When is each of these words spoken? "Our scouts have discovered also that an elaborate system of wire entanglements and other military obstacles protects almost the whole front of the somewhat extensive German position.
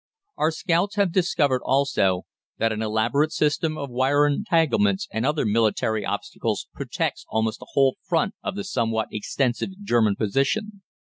"Our 0.35 0.49
scouts 0.49 0.95
have 0.95 1.11
discovered 1.11 1.61
also 1.63 2.23
that 2.57 2.71
an 2.71 2.81
elaborate 2.81 3.31
system 3.31 3.77
of 3.77 3.91
wire 3.91 4.25
entanglements 4.25 5.07
and 5.11 5.27
other 5.27 5.45
military 5.45 6.03
obstacles 6.03 6.65
protects 6.73 7.23
almost 7.29 7.59
the 7.59 7.69
whole 7.73 7.97
front 8.01 8.33
of 8.43 8.55
the 8.55 8.63
somewhat 8.63 9.09
extensive 9.11 9.69
German 9.83 10.15
position. 10.15 10.81